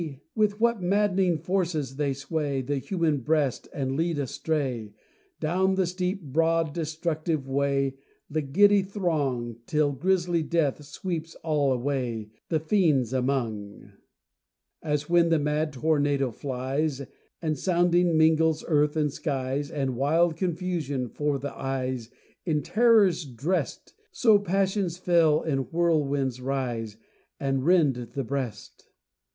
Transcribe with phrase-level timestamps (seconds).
[0.33, 4.95] with what madd'ning force they sway The human breast and lead astray,
[5.39, 12.31] Down the steep, broad, destructive way, The giddy throng; Till grisly death sweeps all away
[12.49, 13.91] The fiends among!
[14.81, 17.03] As when the mad tornado flies,
[17.39, 22.09] And sounding mingles earth and skies, And wild confusion 'fore the eyes
[22.43, 23.93] In terrors dressed.
[24.11, 26.97] So passions fell in whirlwinds rise,
[27.39, 28.87] And rend the breast!